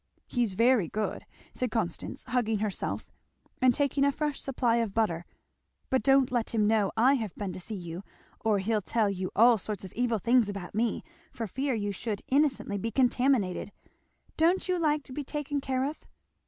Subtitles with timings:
[0.25, 3.11] "He's very good!" said Constance hugging herself,
[3.61, 5.27] and taking a fresh supply of butter,
[5.91, 8.01] "but don't let him know I have been to see you
[8.39, 12.23] or he'll tell you all sorts of evil things about me for fear you should
[12.29, 13.71] innocently be contaminated.
[14.37, 15.99] Don't you like to be taken care of?"